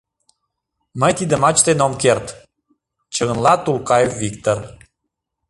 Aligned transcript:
Мый 0.99 1.11
тидымат 1.17 1.55
чытен 1.57 1.79
ом 1.85 1.93
керт!— 2.01 2.27
чыгынла 3.13 3.53
Тулкаев 3.63 4.11
Виктыр. 4.21 4.57